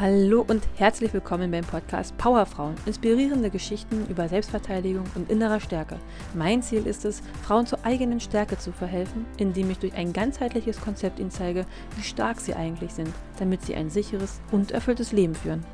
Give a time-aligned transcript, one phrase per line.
[0.00, 2.74] Hallo und herzlich willkommen beim Podcast Powerfrauen.
[2.84, 6.00] Inspirierende Geschichten über Selbstverteidigung und innerer Stärke.
[6.34, 10.80] Mein Ziel ist es, Frauen zur eigenen Stärke zu verhelfen, indem ich durch ein ganzheitliches
[10.80, 15.36] Konzept ihnen zeige, wie stark sie eigentlich sind, damit sie ein sicheres und erfülltes Leben
[15.36, 15.64] führen.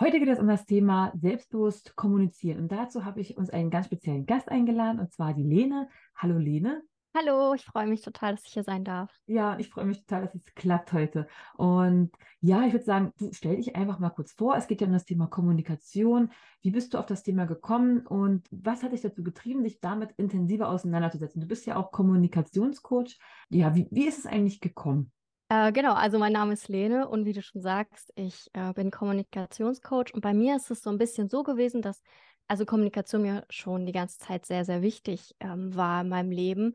[0.00, 2.58] Heute geht es um das Thema selbstbewusst kommunizieren.
[2.58, 5.90] Und dazu habe ich uns einen ganz speziellen Gast eingeladen, und zwar die Lene.
[6.16, 6.80] Hallo Lene.
[7.14, 9.10] Hallo, ich freue mich total, dass ich hier sein darf.
[9.26, 11.26] Ja, ich freue mich total, dass es klappt heute.
[11.56, 14.56] Und ja, ich würde sagen, du stell dich einfach mal kurz vor.
[14.56, 16.30] Es geht ja um das Thema Kommunikation.
[16.62, 20.12] Wie bist du auf das Thema gekommen und was hat dich dazu getrieben, dich damit
[20.16, 21.42] intensiver auseinanderzusetzen?
[21.42, 23.18] Du bist ja auch Kommunikationscoach.
[23.50, 25.12] Ja, wie, wie ist es eigentlich gekommen?
[25.50, 28.90] Äh, genau, also mein Name ist Lene und wie du schon sagst, ich äh, bin
[28.90, 32.02] Kommunikationscoach und bei mir ist es so ein bisschen so gewesen, dass
[32.48, 36.74] also Kommunikation mir schon die ganze Zeit sehr, sehr wichtig ähm, war in meinem Leben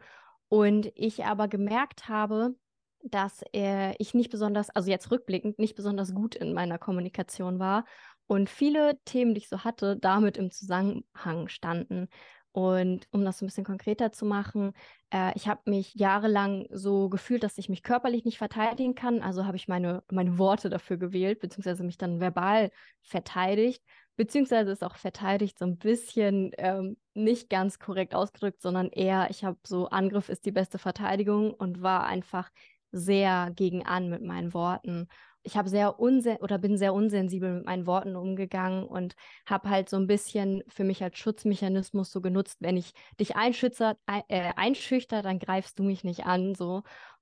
[0.50, 2.56] und ich aber gemerkt habe,
[3.04, 7.86] dass äh, ich nicht besonders, also jetzt rückblickend, nicht besonders gut in meiner Kommunikation war
[8.28, 12.08] und viele Themen, die ich so hatte, damit im Zusammenhang standen.
[12.52, 14.74] Und um das so ein bisschen konkreter zu machen,
[15.14, 19.22] äh, ich habe mich jahrelang so gefühlt, dass ich mich körperlich nicht verteidigen kann.
[19.22, 22.72] Also habe ich meine, meine Worte dafür gewählt, beziehungsweise mich dann verbal
[23.04, 23.84] verteidigt
[24.18, 29.46] beziehungsweise ist auch verteidigt so ein bisschen ähm, nicht ganz korrekt ausgedrückt, sondern eher, ich
[29.46, 32.50] habe so, Angriff ist die beste Verteidigung und war einfach
[32.92, 35.08] sehr gegen an mit meinen Worten.
[35.44, 39.88] Ich habe sehr unsen oder bin sehr unsensibel mit meinen Worten umgegangen und habe halt
[39.88, 45.22] so ein bisschen für mich als Schutzmechanismus so genutzt, wenn ich dich einschützer, äh, einschüchter,
[45.22, 46.78] dann greifst du mich nicht an, so.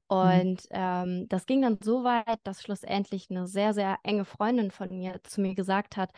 [0.10, 0.18] Mhm.
[0.18, 0.72] Und mhm.
[0.72, 5.20] ähm, das ging dann so weit, dass schlussendlich eine sehr, sehr enge Freundin von mir
[5.24, 6.12] zu mir gesagt hat,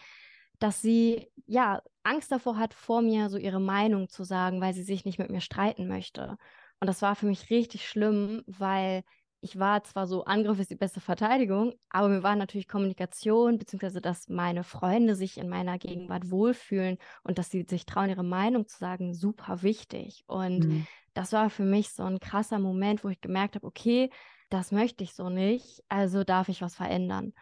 [0.59, 4.83] dass sie ja Angst davor hat, vor mir so ihre Meinung zu sagen, weil sie
[4.83, 6.37] sich nicht mit mir streiten möchte.
[6.79, 9.03] Und das war für mich richtig schlimm, weil
[9.41, 14.01] ich war zwar so, Angriff ist die beste Verteidigung, aber mir war natürlich Kommunikation, beziehungsweise
[14.01, 18.67] dass meine Freunde sich in meiner Gegenwart wohlfühlen und dass sie sich trauen, ihre Meinung
[18.67, 20.23] zu sagen, super wichtig.
[20.27, 20.87] Und mhm.
[21.13, 24.09] das war für mich so ein krasser Moment, wo ich gemerkt habe, okay,
[24.49, 27.33] das möchte ich so nicht, also darf ich was verändern.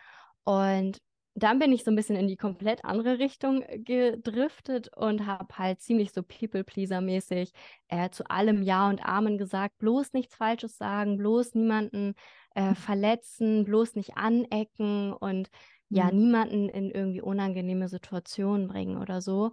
[0.44, 1.00] Und
[1.38, 5.58] dann bin ich so ein bisschen in die komplett andere Richtung äh, gedriftet und habe
[5.58, 7.52] halt ziemlich so People-Pleaser-mäßig
[7.90, 12.16] äh, zu allem Ja und Amen gesagt, bloß nichts Falsches sagen, bloß niemanden
[12.56, 12.76] äh, mhm.
[12.76, 15.50] verletzen, bloß nicht anecken und
[15.90, 16.18] ja, mhm.
[16.18, 19.52] niemanden in irgendwie unangenehme Situationen bringen oder so.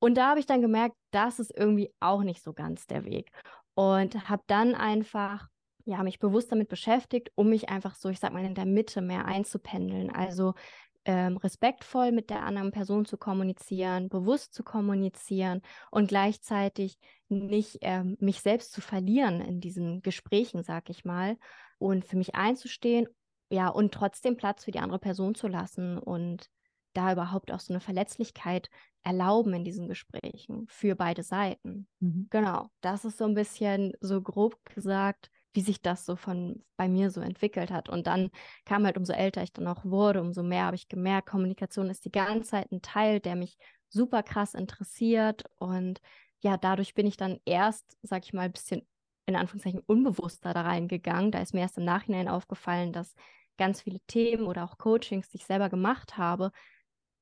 [0.00, 3.30] Und da habe ich dann gemerkt, das ist irgendwie auch nicht so ganz der Weg.
[3.74, 5.48] Und habe dann einfach
[5.84, 9.00] ja, mich bewusst damit beschäftigt, um mich einfach so, ich sag mal, in der Mitte
[9.00, 10.10] mehr einzupendeln.
[10.10, 10.54] Also
[11.04, 16.98] ähm, respektvoll mit der anderen Person zu kommunizieren, bewusst zu kommunizieren und gleichzeitig
[17.28, 21.36] nicht ähm, mich selbst zu verlieren in diesen Gesprächen, sag ich mal,
[21.78, 23.06] und für mich einzustehen,
[23.50, 26.48] ja, und trotzdem Platz für die andere Person zu lassen und
[26.94, 28.68] da überhaupt auch so eine Verletzlichkeit
[29.02, 31.88] erlauben in diesen Gesprächen für beide Seiten.
[32.00, 32.28] Mhm.
[32.30, 36.88] Genau, das ist so ein bisschen so grob gesagt, wie sich das so von bei
[36.88, 37.88] mir so entwickelt hat.
[37.88, 38.30] Und dann
[38.64, 42.04] kam halt, umso älter ich dann auch wurde, umso mehr habe ich gemerkt, Kommunikation ist
[42.04, 43.56] die ganze Zeit ein Teil, der mich
[43.88, 45.44] super krass interessiert.
[45.58, 46.00] Und
[46.40, 48.86] ja, dadurch bin ich dann erst, sag ich mal, ein bisschen
[49.26, 51.30] in Anführungszeichen unbewusster da reingegangen.
[51.30, 53.14] Da ist mir erst im Nachhinein aufgefallen, dass
[53.58, 56.50] ganz viele Themen oder auch Coachings, die ich selber gemacht habe,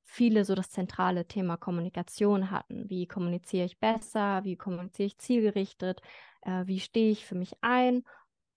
[0.04, 2.88] viele so das zentrale Thema Kommunikation hatten.
[2.88, 4.42] Wie kommuniziere ich besser?
[4.44, 6.00] Wie kommuniziere ich zielgerichtet?
[6.42, 8.02] Äh, wie stehe ich für mich ein?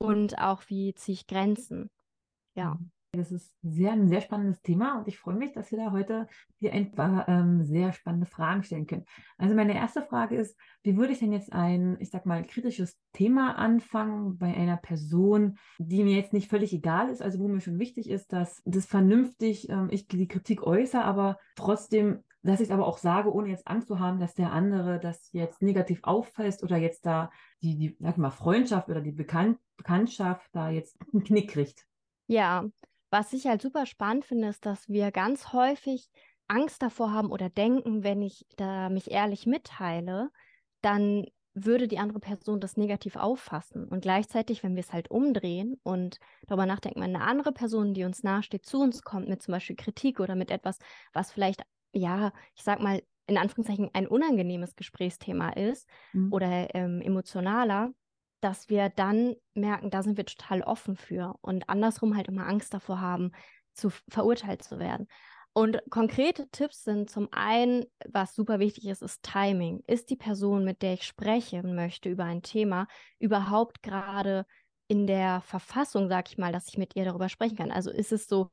[0.03, 1.89] Und auch wie ziehe ich Grenzen.
[2.55, 2.75] Ja.
[2.75, 2.91] Mhm.
[3.15, 6.27] Das ist sehr, ein sehr spannendes Thema und ich freue mich, dass wir da heute
[6.57, 9.05] hier ein paar ähm, sehr spannende Fragen stellen können.
[9.37, 12.97] Also meine erste Frage ist, wie würde ich denn jetzt ein, ich sag mal, kritisches
[13.11, 17.61] Thema anfangen bei einer Person, die mir jetzt nicht völlig egal ist, also wo mir
[17.61, 22.67] schon wichtig ist, dass das vernünftig ähm, ich die Kritik äußere, aber trotzdem dass ich
[22.67, 26.01] es aber auch sage, ohne jetzt Angst zu haben, dass der andere das jetzt negativ
[26.03, 27.31] auffasst oder jetzt da
[27.61, 31.85] die, die sag mal, Freundschaft oder die Bekannt Bekanntschaft da jetzt einen Knick kriegt.
[32.27, 32.65] Ja,
[33.09, 36.09] was ich halt super spannend finde, ist, dass wir ganz häufig
[36.47, 40.29] Angst davor haben oder denken, wenn ich da mich ehrlich mitteile,
[40.81, 43.85] dann würde die andere Person das negativ auffassen.
[43.87, 46.17] Und gleichzeitig, wenn wir es halt umdrehen und
[46.47, 49.75] darüber nachdenken, wenn eine andere Person, die uns nahesteht, zu uns kommt mit zum Beispiel
[49.75, 50.79] Kritik oder mit etwas,
[51.13, 56.33] was vielleicht ja, ich sag mal, in Anführungszeichen ein unangenehmes Gesprächsthema ist mhm.
[56.33, 57.91] oder ähm, emotionaler,
[58.41, 62.73] dass wir dann merken, da sind wir total offen für und andersrum halt immer Angst
[62.73, 63.31] davor haben,
[63.73, 65.07] zu verurteilt zu werden.
[65.53, 69.83] Und konkrete Tipps sind zum einen, was super wichtig ist, ist Timing.
[69.85, 72.87] Ist die Person, mit der ich sprechen möchte über ein Thema,
[73.19, 74.45] überhaupt gerade
[74.87, 77.71] in der Verfassung, sag ich mal, dass ich mit ihr darüber sprechen kann?
[77.71, 78.49] Also ist es so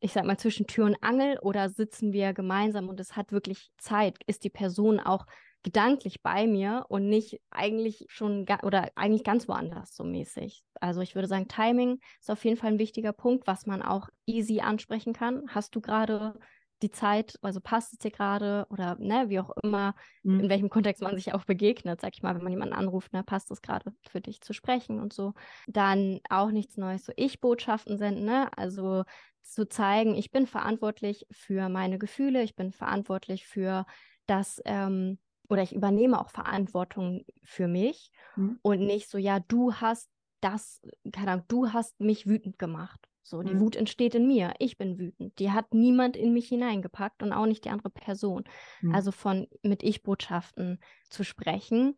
[0.00, 3.70] ich sag mal, zwischen Tür und Angel oder sitzen wir gemeinsam und es hat wirklich
[3.78, 4.16] Zeit?
[4.26, 5.26] Ist die Person auch
[5.62, 10.62] gedanklich bei mir und nicht eigentlich schon oder eigentlich ganz woanders so mäßig.
[10.80, 14.08] Also ich würde sagen, Timing ist auf jeden Fall ein wichtiger Punkt, was man auch
[14.24, 15.42] easy ansprechen kann.
[15.48, 16.38] Hast du gerade
[16.82, 20.40] die Zeit, also passt es dir gerade oder ne, wie auch immer, mhm.
[20.40, 23.22] in welchem Kontext man sich auch begegnet, sag ich mal, wenn man jemanden anruft, ne,
[23.24, 25.34] passt es gerade für dich zu sprechen und so.
[25.66, 28.48] Dann auch nichts Neues, so Ich-Botschaften senden, ne?
[28.56, 29.04] Also
[29.42, 33.86] zu zeigen, ich bin verantwortlich für meine Gefühle, ich bin verantwortlich für
[34.26, 38.58] das, ähm, oder ich übernehme auch Verantwortung für mich mhm.
[38.62, 40.10] und nicht so, ja, du hast
[40.40, 40.80] das,
[41.12, 43.07] keine Ahnung, du hast mich wütend gemacht.
[43.28, 43.60] So, die mhm.
[43.60, 44.54] Wut entsteht in mir.
[44.58, 45.38] Ich bin wütend.
[45.38, 48.44] Die hat niemand in mich hineingepackt und auch nicht die andere Person.
[48.80, 48.94] Mhm.
[48.94, 50.78] Also von mit Ich-Botschaften
[51.10, 51.94] zu sprechen.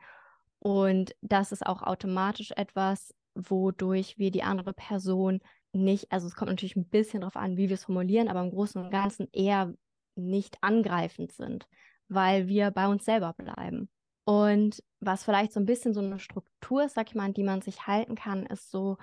[0.58, 5.40] Und das ist auch automatisch etwas, wodurch wir die andere Person
[5.72, 8.50] nicht, also es kommt natürlich ein bisschen darauf an, wie wir es formulieren, aber im
[8.50, 9.72] Großen und Ganzen eher
[10.16, 11.68] nicht angreifend sind,
[12.08, 13.88] weil wir bei uns selber bleiben.
[14.24, 17.44] Und was vielleicht so ein bisschen so eine Struktur ist, sag ich mal, an die
[17.44, 18.98] man sich halten kann, ist so,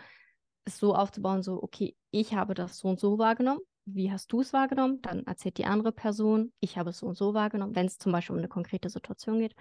[0.68, 3.62] es so aufzubauen, so, okay, ich habe das so und so wahrgenommen.
[3.86, 5.02] Wie hast du es wahrgenommen?
[5.02, 8.12] Dann erzählt die andere Person, ich habe es so und so wahrgenommen, wenn es zum
[8.12, 9.56] Beispiel um eine konkrete Situation geht.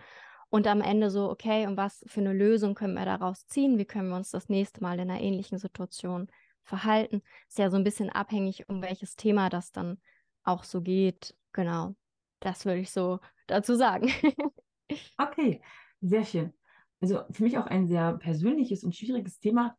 [0.48, 3.78] Und am Ende so, okay, und was für eine Lösung können wir daraus ziehen?
[3.78, 6.28] Wie können wir uns das nächste Mal in einer ähnlichen Situation
[6.62, 7.22] verhalten?
[7.48, 9.98] Ist ja so ein bisschen abhängig, um welches Thema das dann
[10.44, 11.36] auch so geht.
[11.52, 11.94] Genau,
[12.40, 14.08] das würde ich so dazu sagen.
[15.18, 15.62] okay,
[16.00, 16.52] sehr schön.
[17.00, 19.76] Also für mich auch ein sehr persönliches und schwieriges Thema.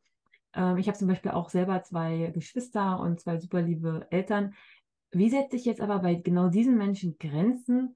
[0.58, 4.54] Ähm, ich habe zum Beispiel auch selber zwei Geschwister und zwei super liebe Eltern.
[5.12, 7.96] Wie setze ich jetzt aber bei genau diesen Menschen Grenzen,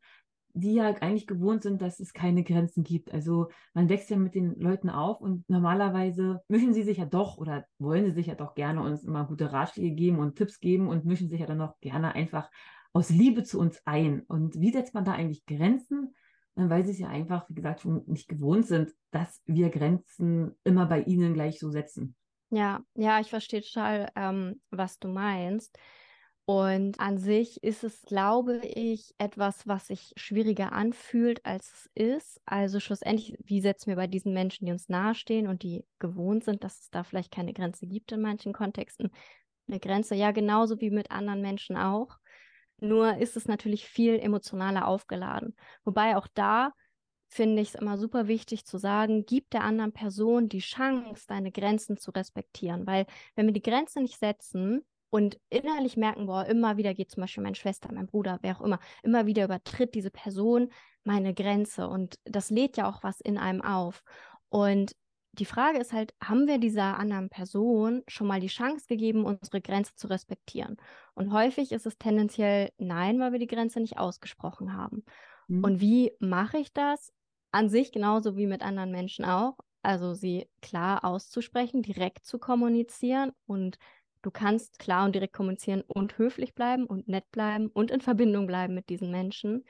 [0.53, 3.13] die ja eigentlich gewohnt sind, dass es keine Grenzen gibt.
[3.13, 7.37] Also man wächst ja mit den Leuten auf und normalerweise mischen sie sich ja doch
[7.37, 10.87] oder wollen sie sich ja doch gerne uns immer gute Ratschläge geben und Tipps geben
[10.87, 12.49] und mischen sich ja dann auch gerne einfach
[12.93, 14.21] aus Liebe zu uns ein.
[14.27, 16.13] Und wie setzt man da eigentlich Grenzen?
[16.55, 20.85] Weil sie es ja einfach, wie gesagt, schon nicht gewohnt sind, dass wir Grenzen immer
[20.85, 22.15] bei ihnen gleich so setzen.
[22.53, 25.77] Ja, ja, ich verstehe total, ähm, was du meinst.
[26.45, 32.41] Und an sich ist es, glaube ich, etwas, was sich schwieriger anfühlt, als es ist.
[32.45, 36.63] Also schlussendlich, wie setzen wir bei diesen Menschen, die uns nahestehen und die gewohnt sind,
[36.63, 39.11] dass es da vielleicht keine Grenze gibt in manchen Kontexten,
[39.69, 42.17] eine Grenze, ja, genauso wie mit anderen Menschen auch.
[42.79, 45.55] Nur ist es natürlich viel emotionaler aufgeladen.
[45.85, 46.73] Wobei auch da
[47.33, 51.51] finde ich es immer super wichtig zu sagen, gib der anderen Person die Chance, deine
[51.51, 52.85] Grenzen zu respektieren.
[52.85, 53.05] Weil
[53.35, 57.43] wenn wir die Grenze nicht setzen und innerlich merken, boah, immer wieder geht zum Beispiel
[57.43, 60.71] meine Schwester, mein Bruder, wer auch immer, immer wieder übertritt diese Person
[61.03, 61.87] meine Grenze.
[61.87, 64.03] Und das lädt ja auch was in einem auf.
[64.49, 64.93] Und
[65.33, 69.61] die Frage ist halt, haben wir dieser anderen Person schon mal die Chance gegeben, unsere
[69.61, 70.75] Grenze zu respektieren?
[71.13, 75.05] Und häufig ist es tendenziell nein, weil wir die Grenze nicht ausgesprochen haben.
[75.47, 75.63] Mhm.
[75.63, 77.13] Und wie mache ich das?
[77.51, 79.57] An sich genauso wie mit anderen Menschen auch.
[79.81, 83.77] Also sie klar auszusprechen, direkt zu kommunizieren und
[84.21, 88.45] du kannst klar und direkt kommunizieren und höflich bleiben und nett bleiben und in Verbindung
[88.45, 89.65] bleiben mit diesen Menschen.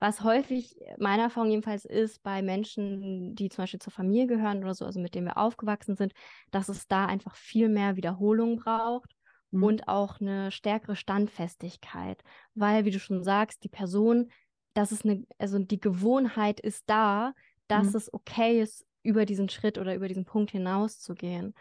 [0.00, 4.74] Was häufig meiner Erfahrung jedenfalls ist bei Menschen, die zum Beispiel zur Familie gehören oder
[4.74, 6.12] so, also mit denen wir aufgewachsen sind,
[6.50, 9.14] dass es da einfach viel mehr Wiederholung braucht
[9.50, 9.62] mhm.
[9.62, 12.22] und auch eine stärkere Standfestigkeit.
[12.54, 14.30] Weil, wie du schon sagst, die Person
[14.74, 17.34] dass es eine, also die Gewohnheit ist da,
[17.68, 17.96] dass mhm.
[17.96, 21.54] es okay ist, über diesen Schritt oder über diesen Punkt hinaus zu gehen.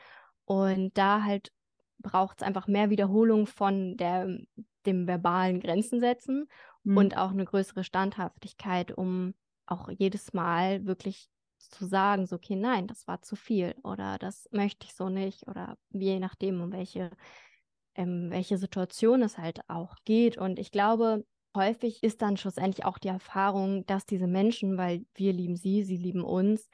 [0.46, 1.52] Und da halt
[2.00, 4.28] braucht es einfach mehr Wiederholung von der,
[4.86, 6.48] dem verbalen Grenzen setzen
[6.84, 6.98] mhm.
[6.98, 9.34] und auch eine größere Standhaftigkeit, um
[9.66, 14.50] auch jedes Mal wirklich zu sagen, so, okay, nein, das war zu viel oder das
[14.52, 17.10] möchte ich so nicht oder je nachdem, um welche,
[17.96, 20.38] ähm, welche Situation es halt auch geht.
[20.38, 21.26] Und ich glaube,
[21.56, 25.98] häufig ist dann schlussendlich auch die Erfahrung, dass diese Menschen, weil wir lieben sie, sie
[25.98, 26.70] lieben uns,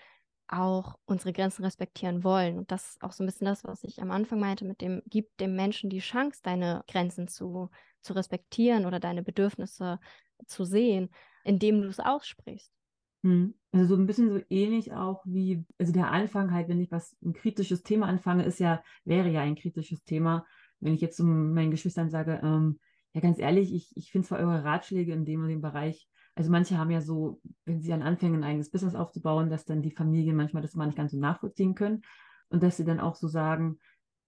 [0.48, 2.58] auch unsere Grenzen respektieren wollen.
[2.58, 5.02] Und das ist auch so ein bisschen das, was ich am Anfang meinte, mit dem,
[5.06, 7.70] gib dem Menschen die Chance, deine Grenzen zu,
[8.02, 10.00] zu respektieren oder deine Bedürfnisse
[10.48, 11.10] zu sehen,
[11.44, 12.72] indem du es aussprichst.
[13.24, 13.54] Hm.
[13.72, 17.16] Also so ein bisschen so ähnlich auch wie, also der Anfang halt, wenn ich was,
[17.24, 20.46] ein kritisches Thema anfange, ist ja, wäre ja ein kritisches Thema.
[20.80, 22.80] Wenn ich jetzt zu meinen Geschwistern sage, ähm,
[23.14, 26.52] ja, ganz ehrlich, ich, ich finde zwar eure Ratschläge in dem und dem Bereich, also
[26.52, 29.92] manche haben ja so, wenn sie dann anfangen, ein eigenes Business aufzubauen, dass dann die
[29.92, 32.02] Familien manchmal das mal nicht ganz so nachvollziehen können.
[32.50, 33.78] Und dass sie dann auch so sagen,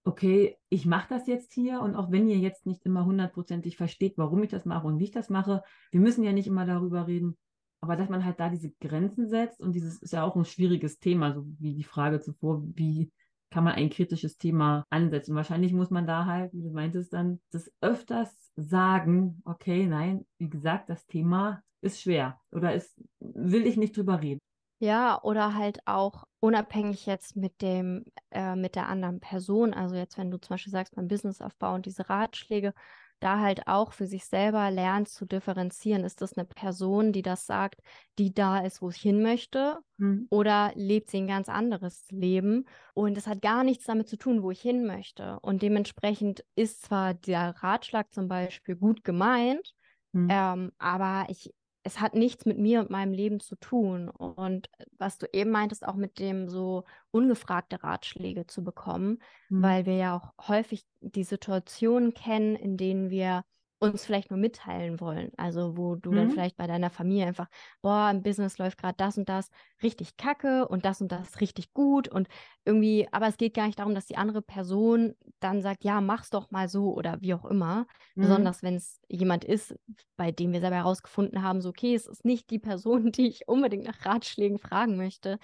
[0.04, 4.18] okay, ich mache das jetzt hier und auch wenn ihr jetzt nicht immer hundertprozentig versteht,
[4.18, 7.06] warum ich das mache und wie ich das mache, wir müssen ja nicht immer darüber
[7.06, 7.36] reden,
[7.80, 10.98] aber dass man halt da diese Grenzen setzt und dieses ist ja auch ein schwieriges
[10.98, 13.12] Thema, so wie die Frage zuvor, wie
[13.52, 15.34] kann man ein kritisches Thema ansetzen.
[15.36, 20.48] Wahrscheinlich muss man da halt, wie du meintest, dann das öfters sagen, okay, nein, wie
[20.48, 24.40] gesagt, das Thema ist schwer oder ist, will ich nicht drüber reden.
[24.80, 29.74] Ja, oder halt auch unabhängig jetzt mit dem, äh, mit der anderen Person.
[29.74, 32.74] Also jetzt, wenn du zum Beispiel sagst, beim Businessaufbau und diese Ratschläge,
[33.22, 36.04] da halt auch für sich selber lernt zu differenzieren.
[36.04, 37.80] Ist das eine Person, die das sagt,
[38.18, 39.78] die da ist, wo ich hin möchte?
[39.98, 40.26] Mhm.
[40.30, 42.66] Oder lebt sie ein ganz anderes Leben?
[42.94, 45.38] Und es hat gar nichts damit zu tun, wo ich hin möchte.
[45.40, 49.74] Und dementsprechend ist zwar der Ratschlag zum Beispiel gut gemeint,
[50.12, 50.28] mhm.
[50.30, 54.08] ähm, aber ich es hat nichts mit mir und meinem Leben zu tun.
[54.08, 59.62] Und was du eben meintest, auch mit dem so ungefragte Ratschläge zu bekommen, mhm.
[59.62, 63.44] weil wir ja auch häufig die Situationen kennen, in denen wir
[63.82, 65.32] uns vielleicht nur mitteilen wollen.
[65.36, 66.16] Also wo du mhm.
[66.16, 67.48] dann vielleicht bei deiner Familie einfach,
[67.82, 69.50] boah, im Business läuft gerade das und das
[69.82, 72.28] richtig kacke und das und das richtig gut und
[72.64, 76.30] irgendwie, aber es geht gar nicht darum, dass die andere Person dann sagt, ja, mach's
[76.30, 77.86] doch mal so oder wie auch immer.
[78.14, 78.22] Mhm.
[78.22, 79.74] Besonders wenn es jemand ist,
[80.16, 83.48] bei dem wir selber herausgefunden haben, so okay, es ist nicht die Person, die ich
[83.48, 85.38] unbedingt nach Ratschlägen fragen möchte.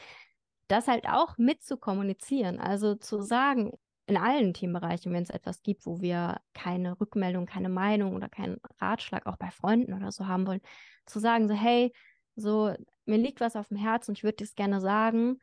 [0.68, 3.72] Das halt auch mit zu kommunizieren, also zu sagen,
[4.08, 8.58] in allen Themenbereichen, wenn es etwas gibt, wo wir keine Rückmeldung, keine Meinung oder keinen
[8.80, 10.62] Ratschlag auch bei Freunden oder so haben wollen,
[11.04, 11.92] zu sagen, so, hey,
[12.34, 12.74] so,
[13.04, 15.40] mir liegt was auf dem Herzen und ich würde es gerne sagen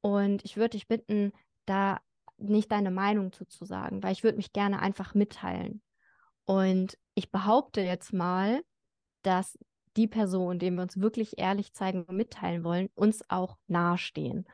[0.00, 1.32] und ich würde dich bitten,
[1.66, 2.00] da
[2.38, 5.82] nicht deine Meinung zuzusagen, weil ich würde mich gerne einfach mitteilen.
[6.46, 8.62] Und ich behaupte jetzt mal,
[9.22, 9.58] dass
[9.96, 14.46] die Person, denen wir uns wirklich ehrlich zeigen und mitteilen wollen, uns auch nahestehen.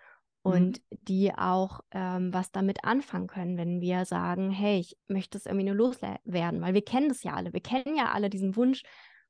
[0.44, 0.98] Und mhm.
[1.08, 5.64] die auch ähm, was damit anfangen können, wenn wir sagen, hey, ich möchte es irgendwie
[5.64, 8.82] nur loswerden, weil wir kennen das ja alle, wir kennen ja alle diesen Wunsch,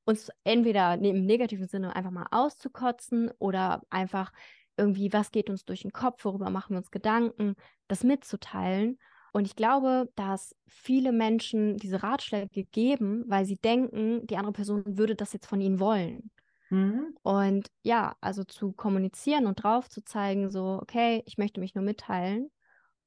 [0.05, 4.33] uns entweder im negativen Sinne einfach mal auszukotzen oder einfach
[4.77, 7.55] irgendwie, was geht uns durch den Kopf, worüber machen wir uns Gedanken,
[7.87, 8.99] das mitzuteilen.
[9.33, 14.83] Und ich glaube, dass viele Menschen diese Ratschläge geben, weil sie denken, die andere Person
[14.85, 16.33] würde das jetzt von ihnen wollen.
[16.75, 17.15] Mhm.
[17.23, 21.85] Und ja, also zu kommunizieren und drauf zu zeigen, so, okay, ich möchte mich nur
[21.85, 22.51] mitteilen.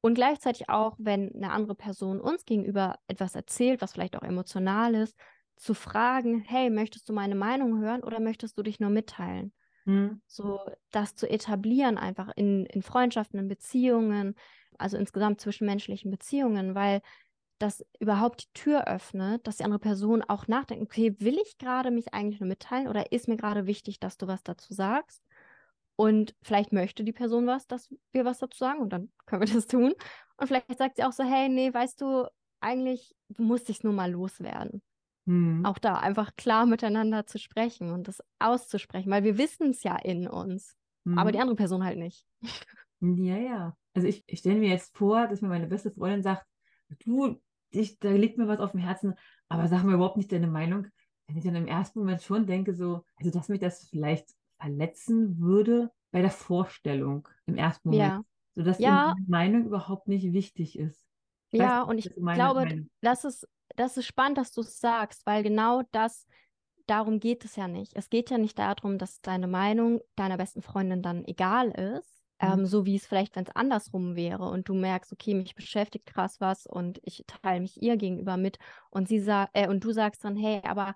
[0.01, 4.95] Und gleichzeitig auch, wenn eine andere Person uns gegenüber etwas erzählt, was vielleicht auch emotional
[4.95, 5.17] ist,
[5.57, 9.53] zu fragen, hey, möchtest du meine Meinung hören oder möchtest du dich nur mitteilen?
[9.85, 10.19] Mhm.
[10.27, 10.59] So,
[10.91, 14.35] das zu etablieren einfach in, in Freundschaften, in Beziehungen,
[14.77, 17.01] also insgesamt zwischenmenschlichen Beziehungen, weil
[17.59, 21.91] das überhaupt die Tür öffnet, dass die andere Person auch nachdenkt, okay, will ich gerade
[21.91, 25.23] mich eigentlich nur mitteilen oder ist mir gerade wichtig, dass du was dazu sagst?
[25.95, 29.53] Und vielleicht möchte die Person was, dass wir was dazu sagen und dann können wir
[29.53, 29.93] das tun.
[30.37, 32.27] Und vielleicht sagt sie auch so, hey, nee, weißt du,
[32.59, 34.81] eigentlich, du musst dich nur mal loswerden.
[35.25, 35.65] Mhm.
[35.65, 39.97] Auch da einfach klar miteinander zu sprechen und das auszusprechen, weil wir wissen es ja
[39.97, 41.17] in uns, mhm.
[41.17, 42.25] aber die andere Person halt nicht.
[42.99, 43.77] Ja, ja.
[43.93, 46.47] Also ich, ich stelle mir jetzt vor, dass mir meine beste Freundin sagt,
[47.05, 49.15] du, ich, da liegt mir was auf dem Herzen,
[49.49, 50.87] aber sag mir überhaupt nicht deine Meinung.
[51.27, 55.39] Wenn ich dann im ersten Moment schon denke, so, also dass mich das vielleicht verletzen
[55.39, 58.09] würde bei der Vorstellung im ersten Moment.
[58.09, 58.21] Ja.
[58.55, 59.13] Sodass ja.
[59.17, 61.05] die Meinung überhaupt nicht wichtig ist.
[61.51, 62.89] Ich ja, nicht, und ich glaube, Meinung.
[63.01, 66.25] das ist, das ist spannend, dass du es sagst, weil genau das,
[66.87, 67.95] darum geht es ja nicht.
[67.95, 72.59] Es geht ja nicht darum, dass deine Meinung deiner besten Freundin dann egal ist, Mhm.
[72.59, 76.05] Ähm, so wie es vielleicht, wenn es andersrum wäre und du merkst, okay, mich beschäftigt
[76.05, 79.91] krass was und ich teile mich ihr gegenüber mit und sie sagt, äh, und du
[79.91, 80.95] sagst dann, hey, aber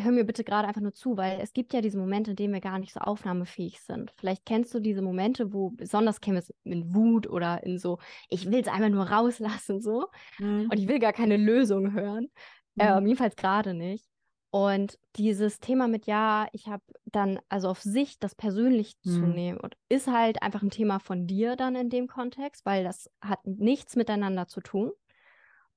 [0.00, 2.54] hör mir bitte gerade einfach nur zu, weil es gibt ja diese Momente, in denen
[2.54, 4.12] wir gar nicht so aufnahmefähig sind.
[4.16, 8.50] Vielleicht kennst du diese Momente, wo besonders wir es in Wut oder in so, ich
[8.50, 10.06] will es einfach nur rauslassen so
[10.38, 10.68] mhm.
[10.70, 12.28] und ich will gar keine Lösung hören.
[12.74, 12.82] Mhm.
[12.82, 14.07] Ähm, jedenfalls gerade nicht.
[14.50, 19.10] Und dieses Thema mit, ja, ich habe dann, also auf sich das persönlich mhm.
[19.10, 22.82] zu nehmen, und ist halt einfach ein Thema von dir dann in dem Kontext, weil
[22.82, 24.92] das hat nichts miteinander zu tun.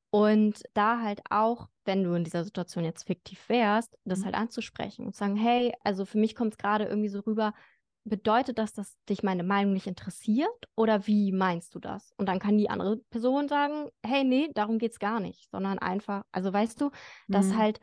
[0.10, 4.26] Und da halt auch, wenn du in dieser Situation jetzt fiktiv wärst, das mhm.
[4.26, 7.54] halt anzusprechen und sagen, hey, also für mich kommt es gerade irgendwie so rüber,
[8.04, 12.14] bedeutet das, dass dich meine Meinung nicht interessiert oder wie meinst du das?
[12.18, 15.78] Und dann kann die andere Person sagen, hey, nee, darum geht es gar nicht, sondern
[15.80, 16.90] einfach, also weißt du,
[17.28, 17.58] dass mhm.
[17.58, 17.80] halt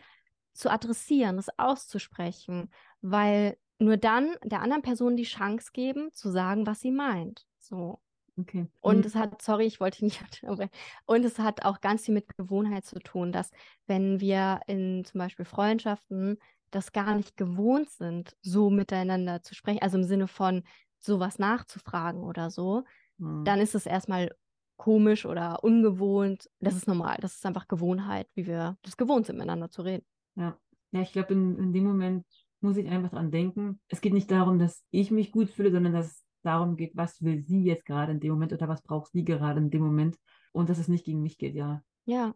[0.59, 2.69] zu adressieren, es auszusprechen,
[3.01, 7.47] weil nur dann der anderen Person die Chance geben, zu sagen, was sie meint.
[7.61, 8.01] So.
[8.37, 8.67] Okay.
[8.81, 9.05] Und mhm.
[9.05, 10.21] es hat, sorry, ich wollte nicht,
[11.07, 13.53] und es hat auch ganz viel mit Gewohnheit zu tun, dass
[13.87, 16.39] wenn wir in zum Beispiel Freundschaften
[16.71, 20.65] das gar nicht gewohnt sind, so miteinander zu sprechen, also im Sinne von
[20.99, 22.83] sowas nachzufragen oder so,
[23.19, 23.45] mhm.
[23.45, 24.31] dann ist es erstmal
[24.77, 26.51] komisch oder ungewohnt.
[26.61, 27.17] Das ist normal.
[27.21, 30.05] Das ist einfach Gewohnheit, wie wir das gewohnt sind, miteinander zu reden.
[30.39, 30.59] Ja,
[30.93, 32.25] ja ich glaube, in, in dem Moment
[32.61, 33.81] muss ich einfach dran denken.
[33.89, 37.43] Es geht nicht darum, dass ich mich gut fühle, sondern dass darum geht, was will
[37.43, 40.17] sie jetzt gerade in dem Moment oder was braucht sie gerade in dem Moment
[40.53, 41.83] und dass es nicht gegen mich geht, ja.
[42.05, 42.35] Ja,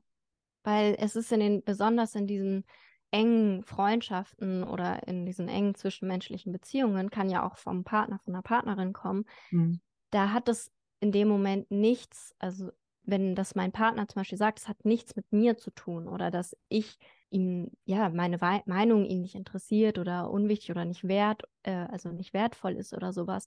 [0.65, 2.65] weil es ist in den, besonders in diesen
[3.11, 8.43] engen Freundschaften oder in diesen engen zwischenmenschlichen Beziehungen, kann ja auch vom Partner, von der
[8.43, 9.81] Partnerin kommen, mhm.
[10.11, 12.71] da hat es in dem Moment nichts, also
[13.05, 16.31] wenn das mein Partner zum Beispiel sagt, es hat nichts mit mir zu tun oder
[16.31, 16.99] dass ich
[17.33, 22.11] ihm, ja, meine We Meinung ihn nicht interessiert oder unwichtig oder nicht wert, äh, also
[22.11, 23.47] nicht wertvoll ist oder sowas.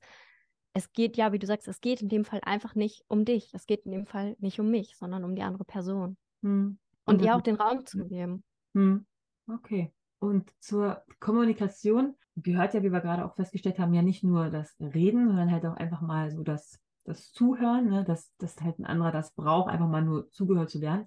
[0.74, 3.54] Es geht ja, wie du sagst, es geht in dem Fall einfach nicht um dich.
[3.54, 6.18] Es geht in dem Fall nicht um mich, sondern um die andere Person.
[6.42, 6.78] Hm.
[7.06, 8.44] Und, Und ihr auch den Raum zu geben.
[8.74, 9.06] Hm.
[9.48, 9.94] Okay.
[10.20, 14.76] Und zur Kommunikation gehört ja, wie wir gerade auch festgestellt haben, ja nicht nur das
[14.80, 18.04] Reden, sondern halt auch einfach mal so das, das Zuhören, ne?
[18.04, 21.06] dass, dass halt ein anderer das braucht, einfach mal nur zugehört zu werden.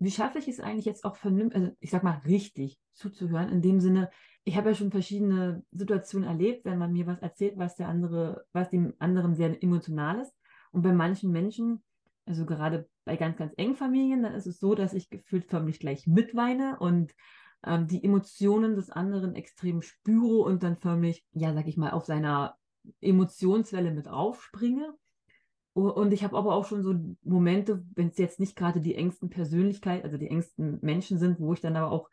[0.00, 3.60] Wie schaffe ich es eigentlich jetzt auch vernünftig, also ich sag mal richtig zuzuhören, in
[3.60, 4.10] dem Sinne,
[4.44, 8.46] ich habe ja schon verschiedene Situationen erlebt, wenn man mir was erzählt, was der andere,
[8.52, 10.34] was dem anderen sehr emotional ist.
[10.72, 11.82] Und bei manchen Menschen,
[12.24, 15.78] also gerade bei ganz, ganz engen Familien, dann ist es so, dass ich gefühlt förmlich
[15.78, 17.12] gleich mitweine und
[17.64, 22.06] ähm, die Emotionen des anderen extrem spüre und dann förmlich, ja, sag ich mal, auf
[22.06, 22.56] seiner
[23.02, 24.94] Emotionswelle mit aufspringe.
[25.72, 29.30] Und ich habe aber auch schon so Momente, wenn es jetzt nicht gerade die engsten
[29.30, 32.10] Persönlichkeit, also die engsten Menschen sind, wo ich dann aber auch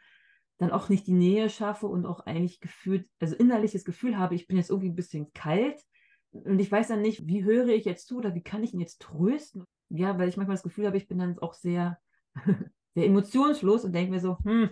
[0.59, 4.47] dann auch nicht die Nähe schaffe und auch eigentlich gefühlt, also innerliches Gefühl habe, ich
[4.47, 5.83] bin jetzt irgendwie ein bisschen kalt
[6.31, 8.79] und ich weiß dann nicht, wie höre ich jetzt zu oder wie kann ich ihn
[8.79, 9.65] jetzt trösten?
[9.89, 11.99] Ja, weil ich manchmal das Gefühl habe, ich bin dann auch sehr,
[12.95, 14.69] sehr emotionslos und denke mir so, hm,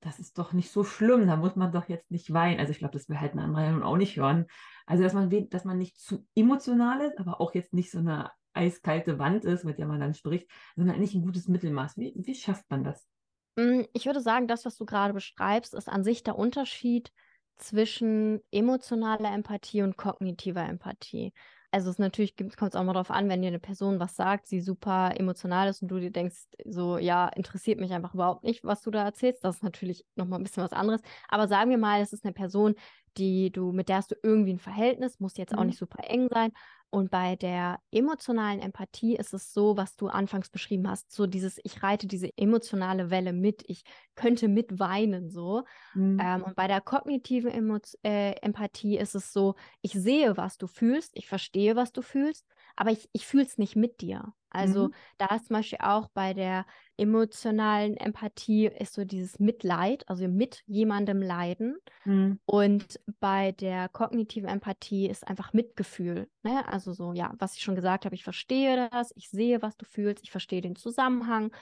[0.00, 2.60] das ist doch nicht so schlimm, da muss man doch jetzt nicht weinen.
[2.60, 4.46] Also ich glaube, das will halt ein anderer nun auch nicht hören.
[4.86, 8.30] Also dass man, dass man nicht zu emotional ist, aber auch jetzt nicht so eine
[8.52, 11.96] eiskalte Wand ist, mit der man dann spricht, sondern eigentlich ein gutes Mittelmaß.
[11.96, 13.08] Wie, wie schafft man das?
[13.56, 17.12] Mm, ich würde sagen, das, was du gerade beschreibst, ist an sich der Unterschied
[17.56, 21.32] zwischen emotionaler Empathie und kognitiver Empathie.
[21.70, 24.46] Also es natürlich kommt es auch mal darauf an, wenn dir eine Person was sagt,
[24.46, 28.64] sie super emotional ist und du dir denkst, so, ja, interessiert mich einfach überhaupt nicht,
[28.64, 29.44] was du da erzählst.
[29.44, 31.02] Das ist natürlich nochmal ein bisschen was anderes.
[31.28, 32.74] Aber sagen wir mal, es ist eine Person,
[33.18, 35.58] die du, mit der hast du irgendwie ein Verhältnis, muss jetzt mhm.
[35.58, 36.52] auch nicht super eng sein.
[36.90, 41.58] Und bei der emotionalen Empathie ist es so, was du anfangs beschrieben hast, so dieses,
[41.62, 43.82] ich reite diese emotionale Welle mit, ich
[44.14, 45.64] könnte mit weinen, so.
[45.92, 46.18] Mhm.
[46.20, 50.66] Ähm, und bei der kognitiven Emo äh, Empathie ist es so, ich sehe, was du
[50.66, 54.32] fühlst, ich verstehe, was du fühlst, aber ich, ich fühle es nicht mit dir.
[54.50, 54.94] Also mhm.
[55.18, 60.62] da ist zum Beispiel auch bei der emotionalen Empathie ist so dieses Mitleid, also mit
[60.66, 61.78] jemandem leiden.
[62.04, 62.40] Mhm.
[62.46, 66.28] Und bei der kognitiven Empathie ist einfach Mitgefühl.
[66.42, 66.66] Ne?
[66.66, 69.84] Also so, ja, was ich schon gesagt habe, ich verstehe das, ich sehe, was du
[69.84, 71.52] fühlst, ich verstehe den Zusammenhang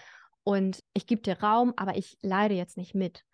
[0.45, 3.25] und ich gebe dir Raum, aber ich leide jetzt nicht mit.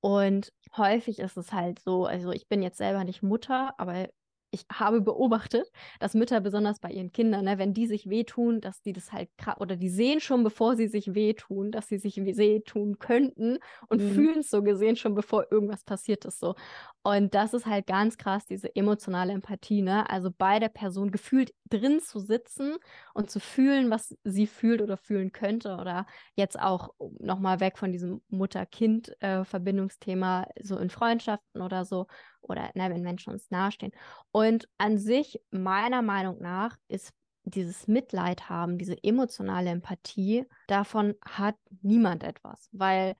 [0.00, 4.08] Und häufig ist es halt so, also ich bin jetzt selber nicht Mutter, aber
[4.50, 8.80] ich habe beobachtet, dass Mütter besonders bei ihren Kindern, ne, wenn die sich wehtun, dass
[8.80, 12.98] die das halt oder die sehen schon, bevor sie sich wehtun, dass sie sich wehtun
[12.98, 13.58] könnten
[13.88, 14.10] und mhm.
[14.10, 16.54] fühlen es so gesehen schon, bevor irgendwas passiert ist so.
[17.02, 20.08] Und das ist halt ganz krass, diese emotionale Empathie, ne?
[20.10, 22.76] Also bei der Person gefühlt drin zu sitzen
[23.14, 25.76] und zu fühlen, was sie fühlt oder fühlen könnte.
[25.76, 32.06] Oder jetzt auch nochmal weg von diesem Mutter-Kind-Verbindungsthema, äh, so in Freundschaften oder so
[32.40, 33.92] oder ne, wenn Menschen uns nahestehen.
[34.30, 37.12] Und an sich, meiner Meinung nach, ist
[37.44, 42.68] dieses Mitleid haben, diese emotionale Empathie, davon hat niemand etwas.
[42.72, 43.16] Weil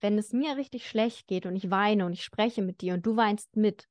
[0.00, 3.06] wenn es mir richtig schlecht geht und ich weine und ich spreche mit dir und
[3.06, 3.88] du weinst mit,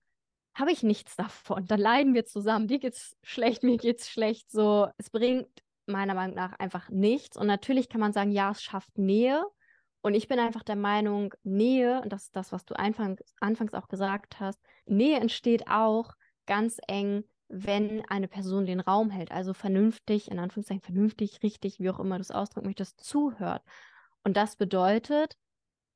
[0.54, 1.66] habe ich nichts davon.
[1.66, 2.68] Dann leiden wir zusammen.
[2.68, 4.52] Dir geht's schlecht, mir geht's schlecht.
[4.52, 5.48] So, es bringt
[5.86, 7.38] meiner Meinung nach einfach nichts.
[7.38, 9.44] Und natürlich kann man sagen, ja, es schafft Nähe.
[10.02, 13.74] Und ich bin einfach der Meinung, Nähe, und das ist das, was du anfangs, anfangs
[13.74, 16.14] auch gesagt hast, Nähe entsteht auch
[16.48, 21.90] ganz eng, wenn eine Person den Raum hält, also vernünftig, in Anführungszeichen vernünftig, richtig, wie
[21.90, 23.62] auch immer du es ausdrücken möchtest, zuhört.
[24.24, 25.36] Und das bedeutet,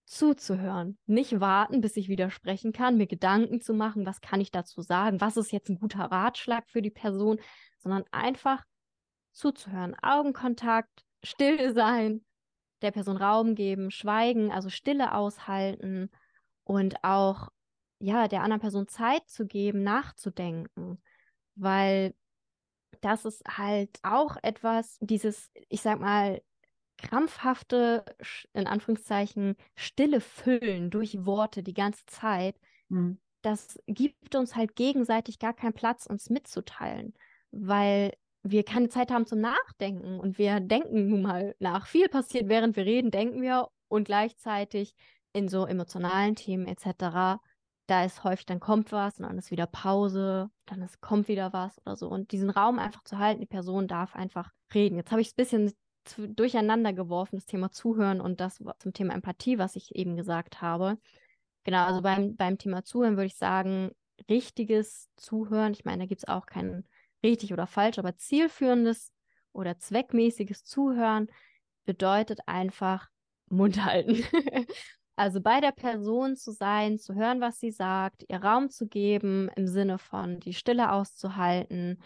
[0.06, 4.82] zuzuhören, nicht warten, bis ich widersprechen kann, mir Gedanken zu machen, was kann ich dazu
[4.82, 7.40] sagen, was ist jetzt ein guter Ratschlag für die Person,
[7.80, 8.64] sondern einfach
[9.32, 12.24] zuzuhören, Augenkontakt, still sein,
[12.86, 16.10] der Person Raum geben, schweigen, also Stille aushalten
[16.64, 17.50] und auch
[18.00, 21.02] ja, der anderen Person Zeit zu geben, nachzudenken,
[21.56, 22.14] weil
[23.02, 26.42] das ist halt auch etwas, dieses, ich sag mal,
[26.98, 28.06] krampfhafte,
[28.54, 32.56] in Anführungszeichen, stille Füllen durch Worte die ganze Zeit,
[32.90, 33.20] mhm.
[33.42, 37.14] das gibt uns halt gegenseitig gar keinen Platz, uns mitzuteilen,
[37.52, 38.14] weil
[38.46, 41.88] wir keine Zeit haben zum Nachdenken und wir denken nun mal nach.
[41.88, 44.96] Viel passiert, während wir reden, denken wir und gleichzeitig
[45.34, 47.40] in so emotionalen Themen etc
[47.88, 51.54] da ist häufig, dann kommt was und dann ist wieder Pause, dann ist, kommt wieder
[51.54, 52.10] was oder so.
[52.10, 54.98] Und diesen Raum einfach zu halten, die Person darf einfach reden.
[54.98, 55.72] Jetzt habe ich es ein
[56.16, 60.62] bisschen durcheinander geworfen, das Thema Zuhören und das zum Thema Empathie, was ich eben gesagt
[60.62, 60.98] habe.
[61.64, 63.92] Genau, also beim, beim Thema Zuhören würde ich sagen,
[64.30, 66.86] richtiges Zuhören, ich meine, da gibt es auch kein
[67.26, 69.12] richtig oder falsch, aber zielführendes
[69.52, 71.28] oder zweckmäßiges Zuhören
[71.86, 73.10] bedeutet einfach
[73.50, 74.24] Mund halten.
[75.16, 79.50] also bei der Person zu sein, zu hören, was sie sagt, ihr Raum zu geben,
[79.56, 82.02] im Sinne von die Stille auszuhalten,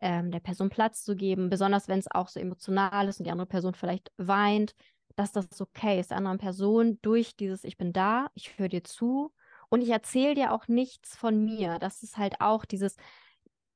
[0.00, 3.30] ähm, der Person Platz zu geben, besonders wenn es auch so emotional ist und die
[3.30, 4.74] andere Person vielleicht weint,
[5.16, 8.84] dass das okay ist, der anderen Person durch dieses Ich bin da, ich höre dir
[8.84, 9.32] zu
[9.70, 11.78] und ich erzähle dir auch nichts von mir.
[11.78, 12.96] Das ist halt auch dieses,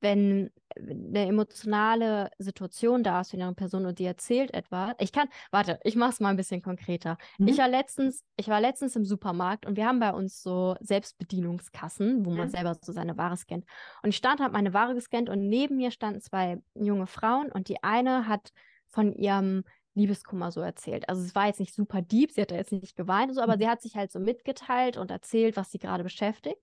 [0.01, 4.95] wenn eine emotionale Situation da ist für eine Person und die erzählt etwas.
[4.99, 7.19] Ich kann, warte, ich mache es mal ein bisschen konkreter.
[7.39, 7.49] Mhm.
[7.49, 12.25] Ich war letztens, ich war letztens im Supermarkt und wir haben bei uns so Selbstbedienungskassen,
[12.25, 12.51] wo man mhm.
[12.51, 13.65] selber so seine Ware scannt.
[14.03, 17.69] Und ich stand, habe meine Ware gescannt und neben mir standen zwei junge Frauen und
[17.69, 18.53] die eine hat
[18.89, 21.09] von ihrem Liebeskummer so erzählt.
[21.09, 23.57] Also es war jetzt nicht super deep, sie hat da jetzt nicht geweint, so, aber
[23.57, 23.61] mhm.
[23.61, 26.63] sie hat sich halt so mitgeteilt und erzählt, was sie gerade beschäftigt.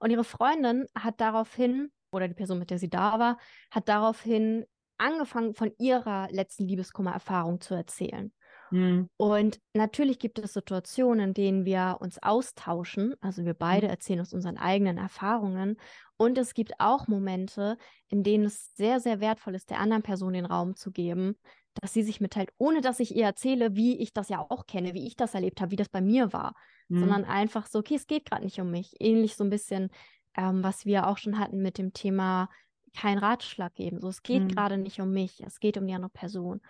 [0.00, 3.38] Und ihre Freundin hat daraufhin oder die Person, mit der sie da war,
[3.70, 4.64] hat daraufhin
[4.98, 8.32] angefangen, von ihrer letzten Liebeskummererfahrung zu erzählen.
[8.70, 9.08] Mhm.
[9.16, 13.14] Und natürlich gibt es Situationen, in denen wir uns austauschen.
[13.20, 13.90] Also wir beide mhm.
[13.90, 15.76] erzählen aus unseren eigenen Erfahrungen.
[16.16, 17.76] Und es gibt auch Momente,
[18.08, 21.36] in denen es sehr, sehr wertvoll ist, der anderen Person den Raum zu geben,
[21.80, 24.94] dass sie sich mitteilt, ohne dass ich ihr erzähle, wie ich das ja auch kenne,
[24.94, 26.54] wie ich das erlebt habe, wie das bei mir war,
[26.88, 27.00] mhm.
[27.00, 28.94] sondern einfach so, okay, es geht gerade nicht um mich.
[29.00, 29.90] Ähnlich so ein bisschen
[30.36, 32.48] ähm, was wir auch schon hatten mit dem Thema
[32.94, 34.00] kein Ratschlag geben.
[34.00, 34.48] So, es geht mhm.
[34.48, 36.60] gerade nicht um mich, es geht um die andere Person.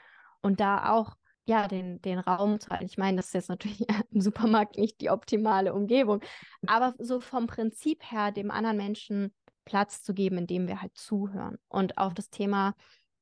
[0.40, 2.84] Und da auch ja, den, den Raum zu halten.
[2.84, 6.20] Ich meine, das ist jetzt natürlich im Supermarkt nicht die optimale Umgebung,
[6.66, 11.58] aber so vom Prinzip her, dem anderen Menschen Platz zu geben, indem wir halt zuhören
[11.68, 12.74] und auf das Thema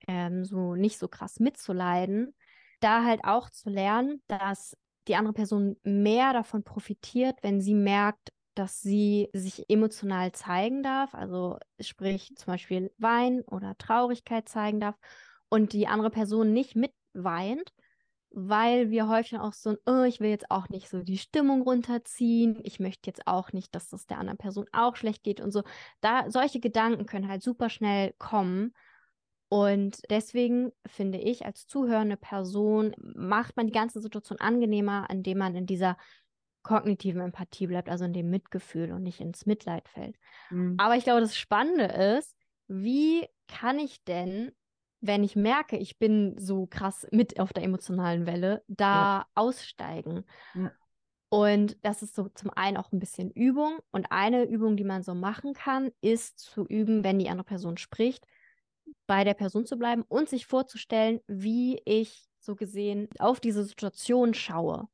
[0.06, 2.34] ähm, so nicht so krass mitzuleiden,
[2.80, 4.76] da halt auch zu lernen, dass
[5.08, 11.14] die andere Person mehr davon profitiert, wenn sie merkt, dass sie sich emotional zeigen darf,
[11.14, 14.96] also sprich zum Beispiel Wein oder Traurigkeit zeigen darf
[15.48, 17.72] und die andere Person nicht mitweint,
[18.30, 22.60] weil wir häufig auch so, oh, ich will jetzt auch nicht so die Stimmung runterziehen,
[22.62, 25.62] ich möchte jetzt auch nicht, dass das der anderen Person auch schlecht geht und so.
[26.00, 28.72] Da solche Gedanken können halt super schnell kommen.
[29.48, 35.56] Und deswegen finde ich, als zuhörende Person macht man die ganze Situation angenehmer, indem man
[35.56, 35.96] in dieser
[36.62, 40.16] kognitiven Empathie bleibt, also in dem Mitgefühl und nicht ins Mitleid fällt.
[40.50, 40.74] Mhm.
[40.78, 42.36] Aber ich glaube, das Spannende ist,
[42.68, 44.52] wie kann ich denn,
[45.00, 49.26] wenn ich merke, ich bin so krass mit auf der emotionalen Welle, da ja.
[49.34, 50.24] aussteigen?
[50.54, 50.72] Ja.
[51.30, 53.78] Und das ist so zum einen auch ein bisschen Übung.
[53.92, 57.76] Und eine Übung, die man so machen kann, ist zu üben, wenn die andere Person
[57.76, 58.26] spricht,
[59.06, 64.34] bei der Person zu bleiben und sich vorzustellen, wie ich so gesehen auf diese Situation
[64.34, 64.88] schaue.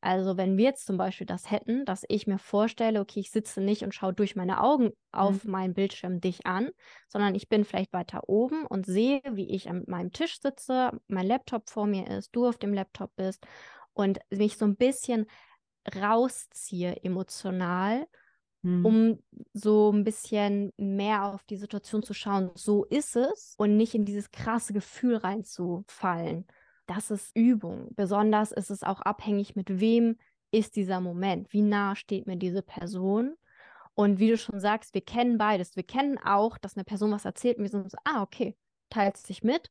[0.00, 3.60] Also wenn wir jetzt zum Beispiel das hätten, dass ich mir vorstelle, okay, ich sitze
[3.60, 5.50] nicht und schaue durch meine Augen auf mhm.
[5.50, 6.70] meinen Bildschirm dich an,
[7.08, 11.26] sondern ich bin vielleicht weiter oben und sehe, wie ich an meinem Tisch sitze, mein
[11.26, 13.44] Laptop vor mir ist, du auf dem Laptop bist
[13.92, 15.26] und mich so ein bisschen
[15.96, 18.06] rausziehe emotional,
[18.62, 18.86] mhm.
[18.86, 23.96] um so ein bisschen mehr auf die Situation zu schauen, so ist es und nicht
[23.96, 26.46] in dieses krasse Gefühl reinzufallen
[26.88, 27.88] das ist Übung.
[27.94, 30.16] Besonders ist es auch abhängig, mit wem
[30.50, 33.36] ist dieser Moment, wie nah steht mir diese Person.
[33.94, 35.76] Und wie du schon sagst, wir kennen beides.
[35.76, 38.56] Wir kennen auch, dass eine Person was erzählt und wir sind so, ah, okay,
[38.90, 39.70] teilt sich mit.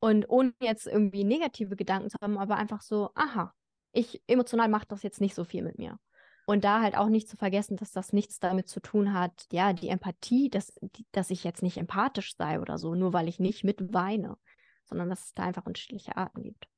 [0.00, 3.54] Und ohne jetzt irgendwie negative Gedanken zu haben, aber einfach so, aha,
[3.92, 5.98] ich emotional macht das jetzt nicht so viel mit mir.
[6.46, 9.72] Und da halt auch nicht zu vergessen, dass das nichts damit zu tun hat, ja,
[9.72, 10.72] die Empathie, dass,
[11.12, 14.36] dass ich jetzt nicht empathisch sei oder so, nur weil ich nicht mitweine
[14.90, 16.68] sondern dass es da einfach unterschiedliche Arten gibt.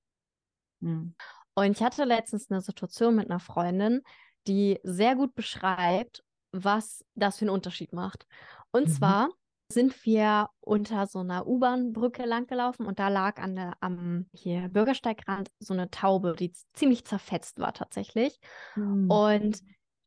[0.81, 1.15] Mhm.
[1.55, 4.03] Und ich hatte letztens eine Situation mit einer Freundin,
[4.47, 6.23] die sehr gut beschreibt,
[6.53, 8.27] was das für einen Unterschied macht.
[8.71, 8.93] Und mhm.
[8.93, 9.29] zwar
[9.73, 15.51] sind wir unter so einer U-Bahn-Brücke langgelaufen und da lag an der, am hier Bürgersteigrand
[15.59, 18.39] so eine Taube, die ziemlich zerfetzt war tatsächlich.
[18.77, 19.11] Mhm.
[19.11, 19.61] Und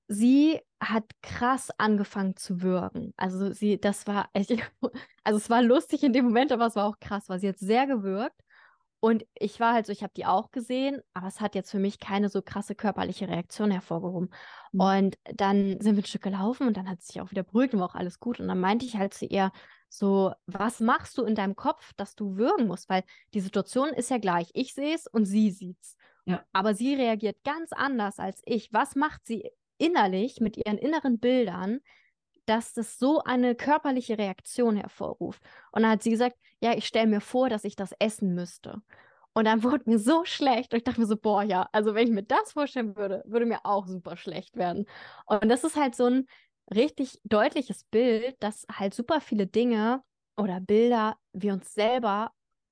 [0.08, 3.14] sie hat krass angefangen zu würgen.
[3.18, 4.52] Also sie, das war echt,
[5.24, 7.60] also es war lustig in dem Moment, aber es war auch krass, weil sie hat
[7.60, 8.40] sehr gewürgt.
[9.00, 11.78] Und ich war halt so, ich habe die auch gesehen, aber es hat jetzt für
[11.78, 14.30] mich keine so krasse körperliche Reaktion hervorgehoben.
[14.72, 14.80] Mhm.
[14.80, 17.74] Und dann sind wir ein Stück gelaufen und dann hat sie sich auch wieder beruhigt
[17.74, 18.40] und war auch alles gut.
[18.40, 19.52] Und dann meinte ich halt zu ihr
[19.90, 22.90] so, was machst du in deinem Kopf, dass du würgen musst?
[22.90, 24.50] Weil die Situation ist ja gleich.
[24.54, 25.96] Ich sehe es und sie sieht es.
[26.26, 26.44] Ja.
[26.52, 28.74] Aber sie reagiert ganz anders als ich.
[28.74, 31.80] Was macht sie innerlich mit ihren inneren Bildern,
[32.46, 35.42] dass das so eine körperliche Reaktion hervorruft.
[35.72, 38.82] Und dann hat sie gesagt, ja, ich stelle mir vor, dass ich das essen müsste.
[39.34, 42.08] Und dann wurde mir so schlecht und ich dachte mir so, boah, ja, also wenn
[42.08, 44.86] ich mir das vorstellen würde, würde mir auch super schlecht werden.
[45.26, 46.28] Und das ist halt so ein
[46.74, 50.02] richtig deutliches Bild, dass halt super viele Dinge
[50.38, 52.32] oder Bilder wir uns selber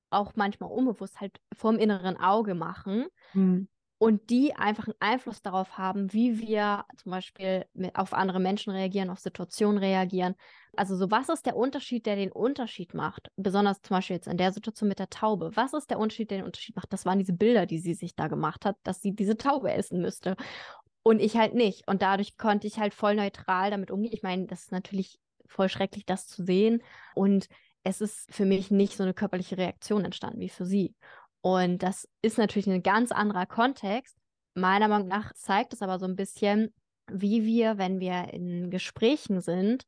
[0.10, 3.08] auch manchmal unbewusst halt vorm inneren Auge machen.
[3.34, 3.68] Mhm
[4.04, 8.72] und die einfach einen Einfluss darauf haben, wie wir zum Beispiel mit, auf andere Menschen
[8.74, 10.36] reagieren, auf Situationen reagieren.
[10.76, 13.32] Also so, was ist der Unterschied, der den Unterschied macht?
[13.38, 15.52] Besonders zum Beispiel jetzt in der Situation mit der Taube.
[15.56, 16.92] Was ist der Unterschied, der den Unterschied macht?
[16.92, 20.02] Das waren diese Bilder, die sie sich da gemacht hat, dass sie diese Taube essen
[20.02, 20.36] müsste.
[21.04, 21.88] Und ich halt nicht.
[21.88, 24.12] Und dadurch konnte ich halt voll neutral damit umgehen.
[24.14, 26.84] Ich meine, das ist natürlich voll schrecklich, das zu sehen.
[27.16, 27.48] Und
[27.86, 30.94] es ist für mich nicht so eine körperliche Reaktion entstanden wie für sie.
[31.44, 34.18] Und das ist natürlich ein ganz anderer Kontext.
[34.56, 36.74] Meiner Meinung nach zeigt es aber so ein bisschen,
[37.12, 39.86] wie wir, wenn wir in Gesprächen sind,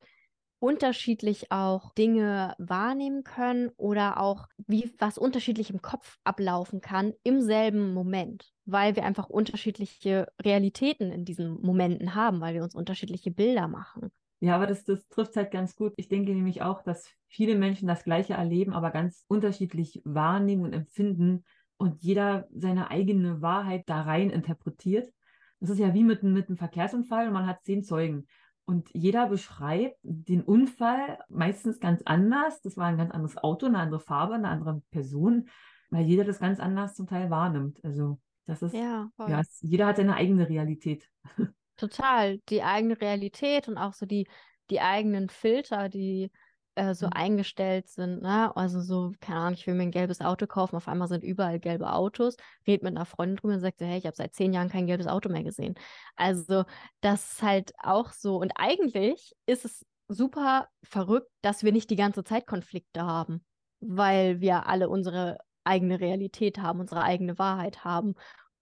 [0.60, 7.42] unterschiedlich auch Dinge wahrnehmen können oder auch wie was unterschiedlich im Kopf ablaufen kann im
[7.42, 13.32] selben Moment, weil wir einfach unterschiedliche Realitäten in diesen Momenten haben, weil wir uns unterschiedliche
[13.32, 14.12] Bilder machen.
[14.40, 15.94] Ja, aber das, das trifft halt ganz gut.
[15.98, 20.74] Ich denke nämlich auch, dass viele Menschen das Gleiche erleben, aber ganz unterschiedlich wahrnehmen und
[20.74, 21.44] empfinden
[21.78, 25.12] und jeder seine eigene Wahrheit da rein interpretiert.
[25.60, 28.28] Das ist ja wie mit, mit einem Verkehrsunfall und man hat zehn Zeugen.
[28.66, 32.62] Und jeder beschreibt den Unfall meistens ganz anders.
[32.62, 35.50] Das war ein ganz anderes Auto, eine andere Farbe, eine andere Person,
[35.92, 37.84] weil jeder das ganz anders zum Teil wahrnimmt.
[37.84, 41.10] Also das ist, ja, ja jeder hat seine eigene Realität.
[41.78, 44.28] Total, die eigene Realität und auch so die,
[44.70, 46.32] die eigenen Filter, die
[46.76, 47.14] äh, so mhm.
[47.14, 48.22] eingestellt sind.
[48.22, 48.56] Ne?
[48.56, 51.60] Also so, keine Ahnung, ich will mir ein gelbes Auto kaufen, auf einmal sind überall
[51.60, 52.36] gelbe Autos.
[52.68, 54.88] Red mit einer Freundin drüber und sagt so, hey, ich habe seit zehn Jahren kein
[54.88, 55.76] gelbes Auto mehr gesehen.
[56.16, 56.66] Also
[57.02, 58.38] das ist halt auch so.
[58.38, 63.44] Und eigentlich ist es super verrückt, dass wir nicht die ganze Zeit Konflikte haben,
[63.80, 68.16] weil wir alle unsere eigene Realität haben, unsere eigene Wahrheit haben.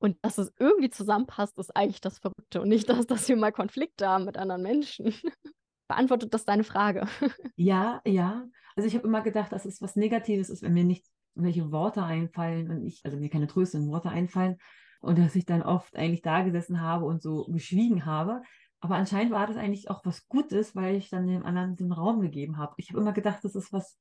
[0.03, 3.53] Und dass es irgendwie zusammenpasst, ist eigentlich das Verrückte und nicht das, dass wir mal
[3.53, 5.13] Konflikte haben mit anderen Menschen.
[5.87, 7.07] Beantwortet das deine Frage?
[7.55, 8.45] Ja, ja.
[8.75, 12.03] Also ich habe immer gedacht, dass es was Negatives ist, wenn mir nicht welche Worte
[12.03, 14.57] einfallen und ich, also mir keine tröstenden Worte einfallen
[14.99, 18.41] und dass ich dann oft eigentlich da gesessen habe und so geschwiegen habe.
[18.81, 22.19] Aber anscheinend war das eigentlich auch was Gutes, weil ich dann dem anderen den Raum
[22.19, 22.73] gegeben habe.
[22.75, 23.97] Ich habe immer gedacht, das ist was,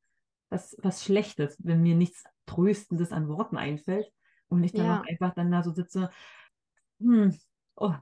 [0.48, 4.10] was, was Schlechtes, wenn mir nichts Tröstendes an Worten einfällt.
[4.52, 5.00] Und ich dann ja.
[5.00, 6.10] auch einfach dann da so sitze,
[7.00, 7.38] hm,
[7.76, 7.94] oh.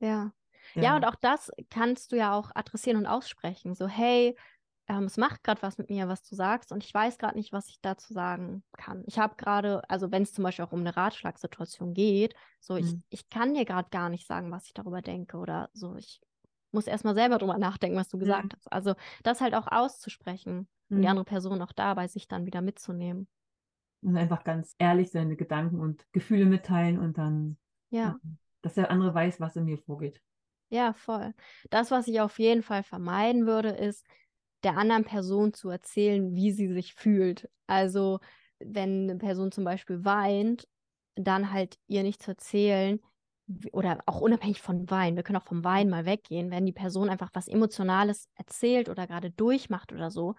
[0.00, 0.32] Ja.
[0.74, 0.82] ja.
[0.82, 3.74] Ja, und auch das kannst du ja auch adressieren und aussprechen.
[3.74, 4.36] So, hey,
[4.88, 7.52] ähm, es macht gerade was mit mir, was du sagst, und ich weiß gerade nicht,
[7.52, 9.04] was ich dazu sagen kann.
[9.06, 12.80] Ich habe gerade, also wenn es zum Beispiel auch um eine Ratschlagssituation geht, so, mhm.
[12.80, 16.20] ich, ich kann dir gerade gar nicht sagen, was ich darüber denke oder so, ich
[16.72, 18.56] muss erstmal selber drüber nachdenken, was du gesagt mhm.
[18.56, 18.72] hast.
[18.72, 20.96] Also das halt auch auszusprechen mhm.
[20.96, 21.10] und die mhm.
[21.10, 23.28] andere Person auch dabei sich dann wieder mitzunehmen
[24.04, 27.56] und einfach ganz ehrlich seine Gedanken und Gefühle mitteilen und dann,
[27.90, 28.18] ja.
[28.62, 30.20] dass der andere weiß, was in mir vorgeht.
[30.70, 31.34] Ja, voll.
[31.70, 34.06] Das, was ich auf jeden Fall vermeiden würde, ist,
[34.62, 37.50] der anderen Person zu erzählen, wie sie sich fühlt.
[37.66, 38.18] Also,
[38.58, 40.66] wenn eine Person zum Beispiel weint,
[41.16, 43.00] dann halt ihr nicht zu erzählen,
[43.72, 47.10] oder auch unabhängig von Wein, wir können auch vom Wein mal weggehen, wenn die Person
[47.10, 50.34] einfach was Emotionales erzählt oder gerade durchmacht oder so,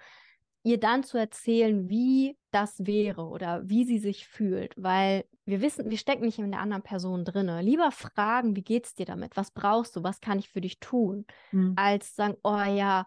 [0.65, 5.91] ihr dann zu erzählen, wie das wäre oder wie sie sich fühlt, weil wir wissen,
[5.91, 7.51] wir stecken nicht in der anderen Person drin.
[7.63, 9.37] Lieber fragen, wie geht's dir damit?
[9.37, 10.03] Was brauchst du?
[10.03, 11.25] Was kann ich für dich tun?
[11.51, 11.73] Mhm.
[11.75, 13.05] Als sagen, oh ja,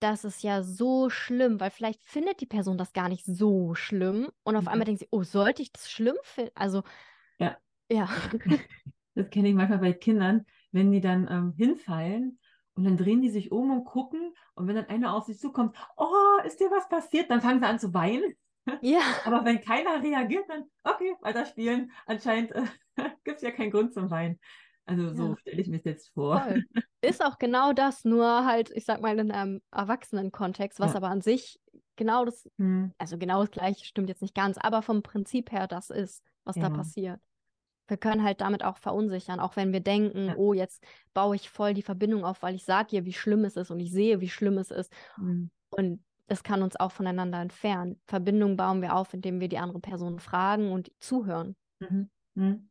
[0.00, 4.28] das ist ja so schlimm, weil vielleicht findet die Person das gar nicht so schlimm
[4.42, 4.68] und auf mhm.
[4.68, 6.52] einmal denkt sie, oh, sollte ich das schlimm finden?
[6.54, 6.82] Also,
[7.38, 7.56] ja.
[7.90, 8.08] Ja.
[9.14, 12.38] Das kenne ich manchmal bei Kindern, wenn die dann ähm, hinfallen
[12.78, 14.32] und dann drehen die sich um und gucken.
[14.54, 17.28] Und wenn dann einer auf sich zukommt, oh, ist dir was passiert?
[17.28, 18.34] Dann fangen sie an zu weinen.
[18.82, 19.00] Ja.
[19.24, 21.90] Aber wenn keiner reagiert, dann, okay, weiter spielen.
[22.06, 22.62] Anscheinend äh,
[23.24, 24.38] gibt es ja keinen Grund zum Weinen.
[24.86, 25.36] Also so ja.
[25.38, 26.40] stelle ich mir das jetzt vor.
[26.40, 26.64] Voll.
[27.00, 30.98] Ist auch genau das, nur halt, ich sag mal, in einem Erwachsenen-Kontext, was ja.
[30.98, 31.58] aber an sich
[31.96, 32.92] genau das, hm.
[32.96, 36.54] also genau das gleiche stimmt jetzt nicht ganz, aber vom Prinzip her das ist, was
[36.54, 36.68] ja.
[36.68, 37.20] da passiert
[37.88, 40.36] wir können halt damit auch verunsichern, auch wenn wir denken, ja.
[40.36, 43.56] oh, jetzt baue ich voll die Verbindung auf, weil ich sage ihr, wie schlimm es
[43.56, 44.92] ist und ich sehe, wie schlimm es ist.
[45.16, 45.50] Mhm.
[45.70, 48.00] Und es kann uns auch voneinander entfernen.
[48.06, 51.56] Verbindung bauen wir auf, indem wir die andere Person fragen und zuhören.
[51.80, 52.10] Mhm.
[52.34, 52.68] Mhm.